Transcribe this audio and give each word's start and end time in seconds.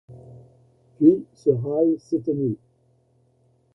Puis 0.97 1.25
ce 1.35 1.51
râle 1.51 1.99
s’éteignit. 1.99 2.57